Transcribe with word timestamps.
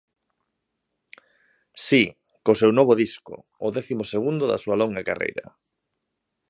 Si, 1.85 2.03
co 2.43 2.59
seu 2.59 2.71
novo 2.77 2.93
disco, 3.03 3.35
o 3.65 3.67
décimo 3.77 4.03
segundo 4.13 4.43
da 4.47 4.61
súa 4.63 4.79
longa 4.81 5.05
carreira. 5.09 5.45